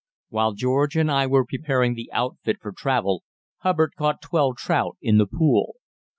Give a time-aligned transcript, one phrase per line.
[0.29, 3.21] While George and I were preparing the outfit for travel
[3.59, 5.75] Hubbard caught twelve trout in the pool.